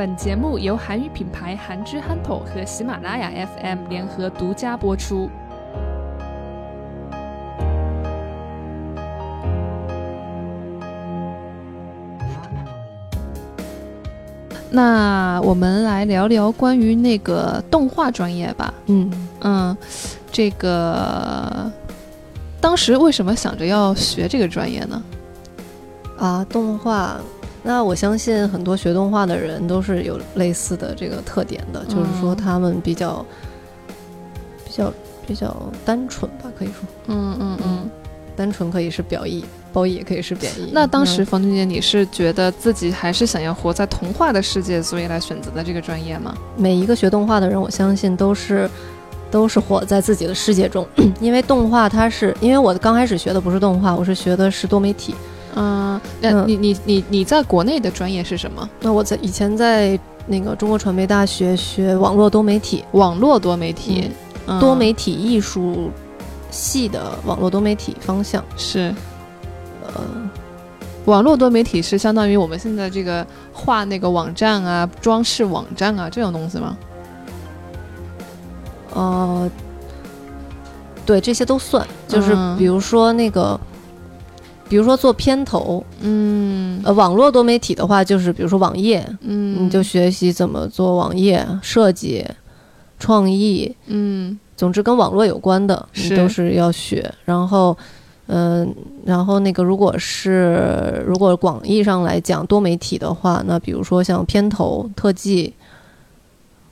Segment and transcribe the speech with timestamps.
[0.00, 5.28] 本节目由韩语品牌韩之憨头和喜马拉雅 FM 联合独家播出。
[14.70, 18.72] 那我们来聊聊关于那个动画专业吧。
[18.86, 19.76] 嗯嗯，
[20.32, 21.70] 这个
[22.58, 25.02] 当时为什么想着要学这个专业呢？
[26.18, 27.20] 啊，动画，
[27.62, 33.24] 那我相信很多学动画的人都是有类似的这个特点的，就是说嗯他们比较
[34.64, 34.92] 比较
[35.26, 37.90] 比较单纯吧，可以说嗯嗯嗯。
[38.36, 40.70] 单纯可以是表意，褒义也可以是贬义。
[40.72, 46.34] 那当时冯俊杰，你是觉得自己还是想要活在童话的世界，所以来选择的这个专业吗？
[46.56, 48.70] 每一个学动画的人，我相信都是
[49.30, 50.86] 都是活在自己的世界中，
[51.20, 55.14] 因为动画它是因为我刚开始学的不是动画，我是学的是多媒体。
[55.54, 58.68] 嗯，那嗯你你你你在国内的专业是什么？
[58.80, 64.10] 那我在以前在那个中国传媒大学学网络多媒体，网络多媒体，
[64.46, 65.90] 嗯多媒体艺术
[66.50, 68.44] 系的网络多媒体方向。
[68.56, 68.94] 是
[69.82, 69.92] 呃，
[71.06, 76.76] 网络多媒体是相当于我们现在这个画那个网站啊、装饰网站啊这种东西吗？
[78.94, 79.50] 呃，
[81.06, 83.58] 对，这些都算，就是嗯比如说那个，
[84.70, 92.24] 比如说做片头，嗯呃，网络多媒体的话，就是比如说网页，嗯，你就学习怎么做网页设计、
[92.96, 97.12] 创意，嗯总之跟网络有关的，你都是要学。
[97.24, 97.76] 然后，
[98.28, 98.72] 嗯、
[99.04, 105.52] 然后那个如果是如果广义上来讲多媒体的话，那比如说像片头、特技，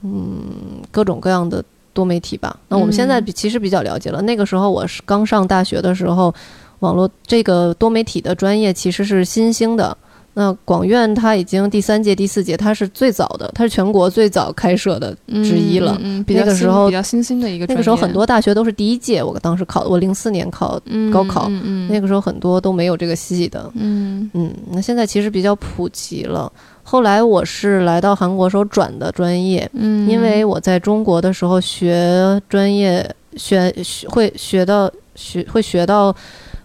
[0.03, 0.41] 嗯，
[0.89, 1.61] 各种各样的
[1.91, 2.57] 多媒体吧。
[2.69, 4.21] 那我们现在嗯比其实比较了解了。
[4.21, 6.33] 那个时候我是刚上大学的时候，
[6.79, 9.95] 网络这个多媒体的专业其实是新兴的。
[10.35, 15.97] 那广院它已经第三届、第四届，它是最早的，它是全国最早开设的之一了。
[15.99, 21.49] 嗯，嗯比那个时候比较新兴的一个，那个时候很多大学都是第一届，我当时考，我零四年考，嗯高考
[21.89, 23.69] 那个时候很多都没有这个系的。
[23.73, 26.49] 嗯嗯，那现在其实比较普及了。
[26.83, 33.03] 后来我是来到韩国时候转的专业，嗯，因为我在中国的时候学专业
[33.35, 36.15] 学学会学到学会学到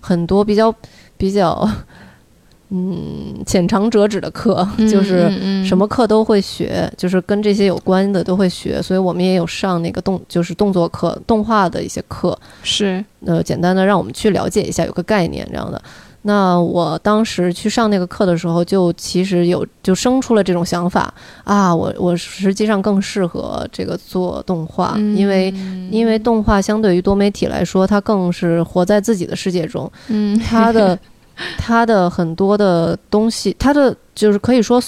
[0.05, 0.75] 很多比较
[1.17, 1.69] 比较
[2.71, 5.29] 嗯浅尝辄止的课，就是。
[5.41, 15.83] 嗯什么课都会学，就是跟这些有关的都会学，所以我们也有上那个动，就是动作课、动画的一些课，是呃，简单的让我们去了解一下，有个概念这样的。
[16.27, 21.13] 那我当时去上那个课的时候，就其实有就生出了这种想法
[21.45, 25.85] 啊，我我实际上更适合这个做动画，因为嗯。
[25.93, 30.37] 因为动画相对于多媒体来说，它更是活在自己的世界中，嗯。
[30.41, 30.99] 它的
[31.59, 34.83] 它的很多的东西，它的就是可以说，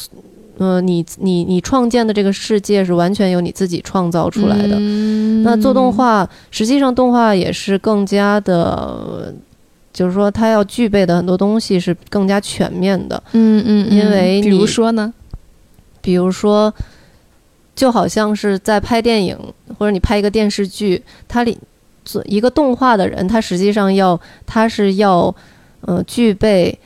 [0.56, 4.76] 呃，你你你创建的这个世界是完全由你自己创造出来的。
[4.78, 5.42] 嗯。
[5.42, 9.32] 那做动画，实际上动画也是更加的，
[9.96, 13.22] 就是说它要具备的很多东西是更加全面的。
[13.32, 15.10] 嗯嗯，因为比如说呢，
[16.02, 16.70] 比如说，
[17.74, 19.34] 就好像是在拍电影
[19.78, 21.56] 或者你拍一个电视剧，它里
[22.04, 25.34] 做一个动画的人，他实际上要他是要
[25.80, 26.78] 呃具备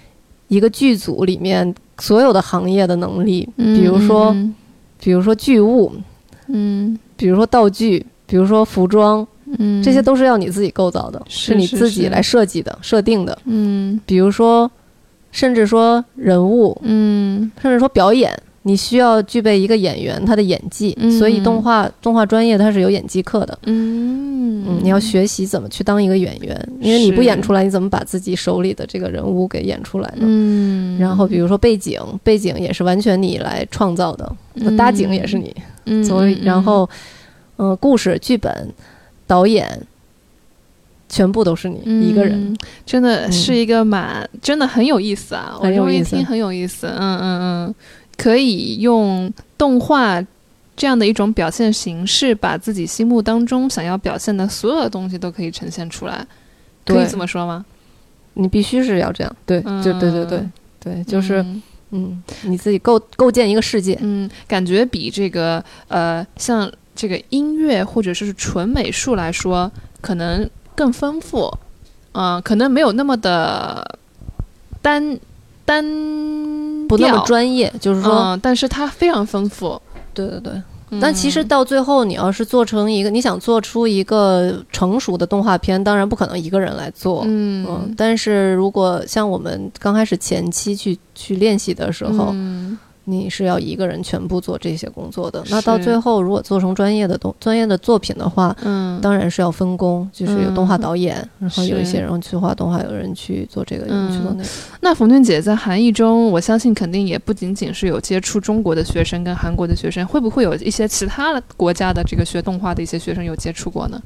[0.47, 4.55] 一个剧组里面所有的行业的能力，比如说嗯
[5.01, 5.93] 比如说剧务，
[6.47, 6.97] 嗯。
[7.17, 9.27] 比如说道具，比如说服装，
[9.59, 13.37] 嗯，这些都是要你自己构造的，是是你自己来设计的、设定的。
[13.45, 14.01] 嗯。
[14.07, 14.71] 比如说，
[15.33, 17.51] 甚至说人物，嗯。
[17.61, 21.11] 甚至说表演，你需要具备一个演员他的演技，嗯。
[21.19, 23.59] 所以动画动画专业它是有演技课的。
[23.65, 24.21] 嗯。
[24.63, 30.19] 嗯，你要学习怎么去当一个演员，因为你不演出来，你怎么把自己手里的这个人物给演出来呢？
[30.21, 35.57] 嗯，然后比如说背景，背景也是完全你来创造的，那搭景也是你，
[35.87, 36.89] 嗯，所以嗯然后，
[37.57, 38.69] 嗯、故事、剧本、
[39.31, 39.87] 导演，
[41.09, 42.37] 全部都是你一个人。
[42.37, 47.75] 嗯，真的是一个蛮、真的很有意思啊，我这么一听很有意思，嗯嗯嗯，
[48.17, 50.21] 可以用动画
[50.75, 56.27] 这样的一种表现形式，把自己心目当中想要表现的所有的东西都可以呈现出来，
[56.85, 57.65] 可以这么说吗？
[58.35, 61.63] 你必须是要这样，对，就对对对嗯对，就是嗯。
[61.93, 71.51] 嗯，你自己构构建一个世界，嗯，感觉比这个呃，像这个音乐或者是纯美术来说，可能更丰富，
[72.13, 73.99] 嗯、可能没有那么的
[74.83, 75.19] 单
[75.65, 75.83] 单
[76.87, 79.81] 不那么，专业，就是说，嗯，但是它非常丰富。
[80.13, 80.53] 对对对。
[80.91, 81.01] 嗯。
[81.01, 87.65] 但其实到最后，你要是做成一个，你想做出一个成熟的动画片，当然不可能一个人来做，嗯。
[87.67, 95.43] 嗯，但是如果像我们刚开始前期去去练习的时候，嗯你是要一个人全部做这些工作的。
[95.49, 104.49] 那到最后，如果做成专业的东专业的作品的话，嗯，当然是要分工，就是有动画导演，然后有一些人去画动画，有人去做这个，有人去做那个。
[104.81, 114.01] 那冯俊姐在韩艺中，我相信肯定也不仅仅是有接触中国的学生跟韩国的学生，会不会有一些其他的国家的这个学动画的一些学生有接触过呢？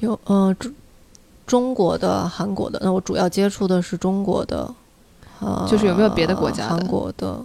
[0.00, 0.74] 有呃中
[1.46, 4.68] 中国的、韩国的，那我主要接触的是中国的，
[5.40, 6.68] 呃，就是有没有别的国家的？
[6.70, 7.44] 韩国的，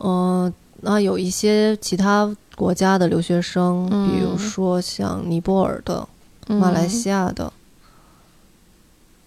[0.00, 4.10] 嗯、那有一些其他国家的留学生，嗯。
[4.10, 6.06] 比如说像尼泊尔的、
[6.48, 7.52] 马来西亚的、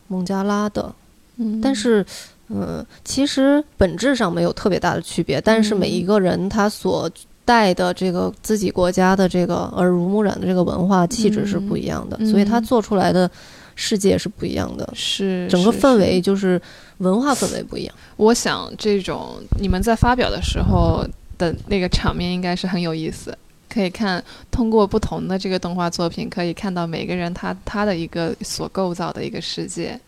[0.07, 0.94] 孟加拉的，
[1.38, 2.06] 嗯，但是，
[2.50, 7.10] 嗯，其实本质上没有特别大的区别，但是每一嗯个人他所
[7.44, 12.28] 带的这个自己国家的这个耳濡目染的这个文化气质是不一样的，嗯。
[12.30, 13.30] 所以他做出来的
[13.75, 16.60] 世界是不一样的，是整个氛围就是
[17.00, 17.95] 文化氛围不一样。
[18.16, 21.06] 我想这种你们在发表的时候
[21.38, 23.38] 的那个场面应该是很有意思，
[23.69, 30.00] 可以看通过不同的这个动画作品，可以看到每个人他他的一个所构造的一个世界。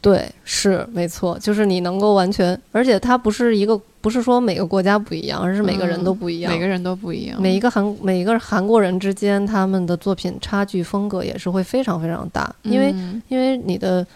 [0.00, 6.52] 对，是没错，就是你能够完全，而且它不是一个，不是说每个国家不一样，而是每个人都不一样。
[6.52, 13.20] 嗯每个人都不一样，每一个韩每一个韩国人之间，他们的作品差距风格也是会非常非常大，因为嗯。
[13.28, 14.06] 因为你的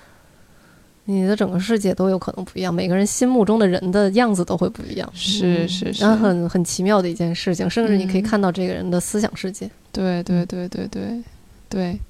[1.04, 6.04] 你的整个世界都有可能不一样，每个人心目中的人的样子都会不一样，嗯是是是。
[6.04, 8.22] 然后很很奇妙的一件事情，甚至你可以嗯。
[8.22, 9.68] 看到这个人的思想世界。
[9.90, 11.22] 对对对对对
[11.68, 12.00] 对，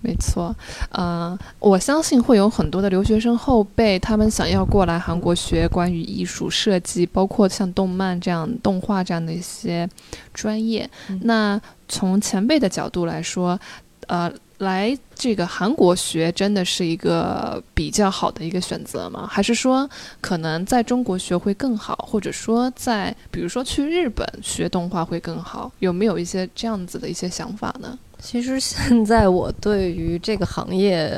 [0.00, 0.54] 没错。
[0.90, 9.88] 呃，我相信会有很多的留学生后辈，他们想要过来韩国学关于艺术设计，包括像动漫这样、动画这样的一些
[10.32, 10.88] 专业。
[11.08, 13.58] 嗯那从前辈的角度来说，
[14.06, 14.32] 呃。
[14.60, 19.26] 来这个韩国学真的是一个比较好的一个选择吗？
[19.26, 19.88] 还是说
[20.20, 25.72] 可能在中国学会更好，或者说在比如说去日本学动画会更好？
[25.78, 27.98] 有没有一些这样子的一些想法呢？
[28.20, 31.10] 其实现在我对于这个行业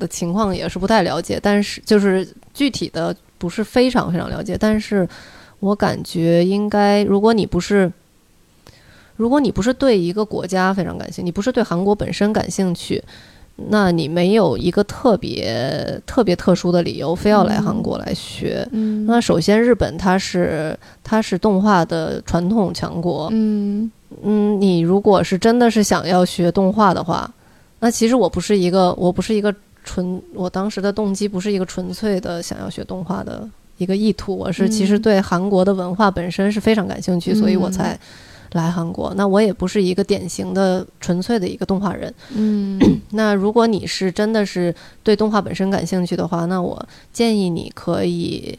[0.00, 5.08] 的情况也是不太了解，但是就是具体的不是非常非常了解，但是
[5.60, 7.92] 我感觉应该，如果你不是。
[9.16, 13.02] 如果你不是对一个国家非常感兴趣，你不是对韩国本身感兴趣，
[13.56, 18.64] 那你没有一个特别特别特殊的理由非要来韩国来学。
[18.70, 23.90] 嗯那首先，日本它是它是动画的传统强国，嗯
[24.22, 27.30] 嗯，你如果是真的是想要学动画的话，
[27.80, 38.00] 那其实我不是一个，我不是一个纯，我当时的动机不是一个纯粹的想要学动画的一个意图，我是其实嗯对韩国的文化本身是非常感兴趣，所以我嗯才
[38.52, 39.12] 来韩国。
[39.14, 42.12] 那我也不是一个典型的纯粹的一个动画人。
[42.34, 42.80] 嗯
[43.12, 46.82] 那如果你是真的是对动画本身感兴趣的话，那我
[47.12, 48.58] 建议你可以，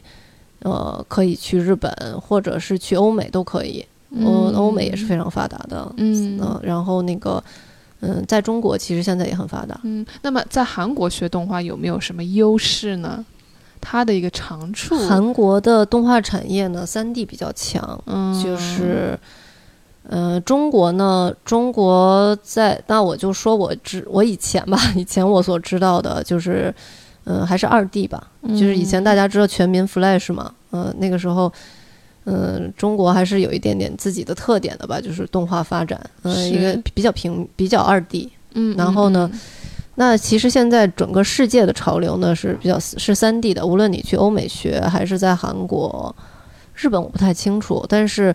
[0.60, 3.84] 呃，可以去日本或者是去欧美都可以。
[4.24, 7.42] 欧欧美也是非常发达的，嗯呃然后那个，
[8.00, 9.78] 嗯，在中国其实现在也很发达。
[9.84, 10.04] 嗯。
[10.22, 13.24] 那么在韩国学动画有没有什么优势呢？
[13.80, 19.18] 它的一个长处，韩国的动画产业呢，三 D 比较强，嗯就是，
[20.08, 26.74] 呃，中国呢，中国在那我就说我知我以前吧，以前我所知道的就是，
[27.24, 31.52] 嗯、还是二 D 吧，就是以前大家知道全民 Flash 嘛，呃，那个时候。
[32.30, 36.50] 嗯，中国还是有一点点自己的特点的吧，就是动画发展，嗯、是。
[36.50, 39.40] 一个比较平，比较二 D，嗯，然后呢嗯？
[39.96, 46.14] 那其实现在整个世界的潮流呢是比较是三 D 的，无论你去欧美学还是在韩国、
[46.74, 47.84] 日本，我不太清楚。
[47.88, 48.34] 但是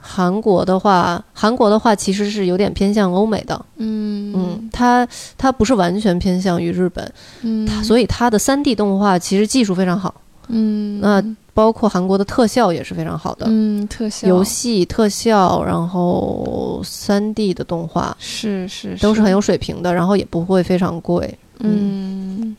[0.00, 4.32] 韩国的话，韩国的话其实是有点偏向欧美的，嗯。
[4.34, 5.06] 嗯，它
[5.36, 10.14] 它不是完全偏向于日本，嗯，它所以它的三 D 动画其实技术非常好，
[10.48, 11.22] 嗯，那
[11.58, 21.36] 包括韩国的特效也是非常好的，嗯特效游戏特效，然后三 D 的动画是是都是很有水平的，然后也不会非常贵。
[21.58, 22.56] 嗯。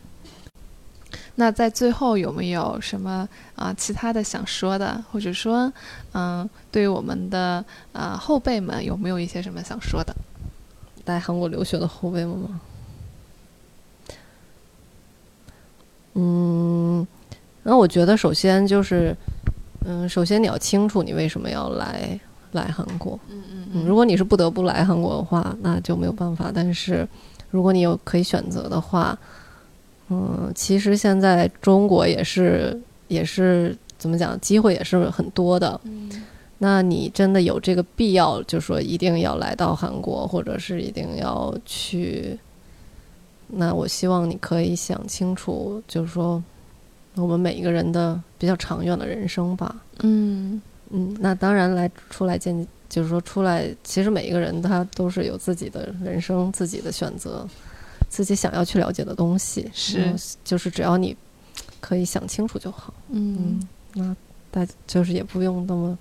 [1.35, 3.25] 那在最后有没有什么
[3.55, 5.71] 啊、其他的想说的，或者说
[6.11, 7.63] 嗯、对于我们的
[7.93, 10.13] 啊、后辈们有没有一些什么想说的？
[11.05, 12.59] 在韩国留学的后辈们吗？
[16.15, 17.07] 嗯，
[17.63, 19.15] 那我觉得首先就是，
[19.85, 22.19] 嗯，首先你要清楚你为什么要来
[22.53, 23.19] 来韩国。
[23.29, 26.51] 嗯嗯嗯，如果你是不得不来韩国的话，那就没有办法。
[26.53, 27.07] 但是
[27.51, 29.17] 如果你有可以选择的话，
[30.09, 35.79] 嗯，其实现在中国也是也是怎么讲，机会也是很多的。
[35.83, 36.09] 嗯
[36.61, 42.37] 那你真的有这个必要，就说一定要来到韩国，或者是一定要去？
[43.47, 46.43] 那我希望你可以想清楚，就是说，
[47.15, 49.75] 我们每一个人的比较长远的人生吧。
[50.01, 50.61] 嗯
[50.91, 57.47] 嗯，那当然来出来见，就是说出来，其实每一个人他都是有自己的人生、自己的选择、
[58.09, 59.69] 自己想要去了解的东西。
[59.73, 60.13] 是
[60.43, 61.15] 就是只要你
[61.79, 62.93] 可以想清楚就好。
[63.09, 63.59] 嗯
[63.93, 64.15] 那
[64.51, 65.97] 大就是也不用那么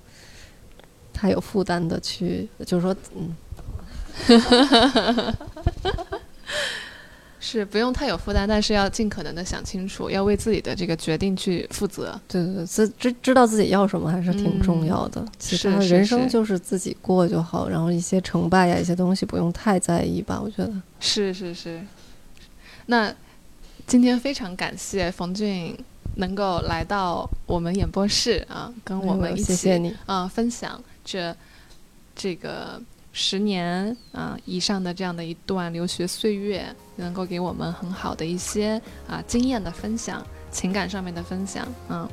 [1.12, 3.34] 太有负担的去，就是说，嗯，
[7.40, 12.20] 是不用太有负担，但是要尽可能的想清楚，要为自己的这个决定去负责。
[12.26, 15.24] 对对对，自知知道自己要什么还是挺重要的。
[15.38, 20.72] 其他是是是人生就是自己过就好，然后一些成败呀，一些东西不用太在意吧，我觉得。
[21.00, 21.80] 是是是。
[22.86, 23.14] 那
[23.86, 25.76] 今天非常感谢冯俊
[26.16, 29.94] 能够来到我们演播室啊，跟我们一起谢谢你。
[30.06, 31.34] 啊、分享这
[32.16, 40.21] 这个十年啊、以上的这样的一段留学岁月，能够给我们很好的一些啊、经验的分享，
[40.51, 42.07] 情感上面的分享，嗯，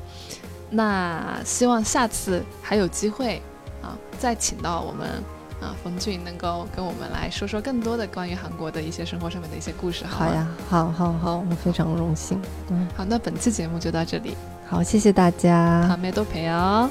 [0.69, 3.41] 那希望下次还有机会
[3.81, 5.23] 啊、再请到我们。
[5.61, 10.25] 啊，冯俊能够跟我们来说说更多的关于韩国的一些生活上面的一些故事，好吗？
[10.25, 12.41] 好呀，好好好，我非常荣幸。
[12.69, 14.35] 嗯，好，那本期节目就到这里，
[14.67, 15.87] 好，谢谢大家。
[15.87, 16.89] 다음에도 봬요.